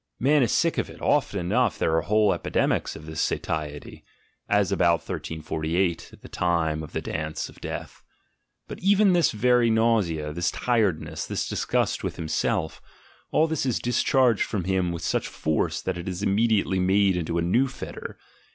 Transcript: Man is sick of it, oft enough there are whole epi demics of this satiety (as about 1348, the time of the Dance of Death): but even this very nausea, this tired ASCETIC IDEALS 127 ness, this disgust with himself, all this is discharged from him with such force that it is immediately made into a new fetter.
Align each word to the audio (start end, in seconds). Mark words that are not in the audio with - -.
Man 0.29 0.41
is 0.41 0.51
sick 0.51 0.79
of 0.79 0.89
it, 0.89 0.99
oft 0.99 1.35
enough 1.35 1.77
there 1.77 1.95
are 1.95 2.01
whole 2.01 2.33
epi 2.33 2.49
demics 2.49 2.95
of 2.95 3.05
this 3.05 3.21
satiety 3.21 4.03
(as 4.49 4.71
about 4.71 5.07
1348, 5.07 6.13
the 6.21 6.27
time 6.27 6.81
of 6.81 6.93
the 6.93 7.01
Dance 7.03 7.49
of 7.49 7.61
Death): 7.61 8.01
but 8.67 8.79
even 8.79 9.13
this 9.13 9.29
very 9.31 9.69
nausea, 9.69 10.33
this 10.33 10.49
tired 10.49 10.95
ASCETIC 10.95 11.01
IDEALS 11.01 11.01
127 11.03 11.05
ness, 11.05 11.25
this 11.27 11.47
disgust 11.47 12.03
with 12.03 12.15
himself, 12.15 12.81
all 13.29 13.45
this 13.45 13.63
is 13.67 13.77
discharged 13.77 14.41
from 14.43 14.63
him 14.63 14.91
with 14.91 15.03
such 15.03 15.27
force 15.27 15.83
that 15.83 15.99
it 15.99 16.09
is 16.09 16.23
immediately 16.23 16.79
made 16.79 17.15
into 17.15 17.37
a 17.37 17.43
new 17.43 17.67
fetter. 17.67 18.17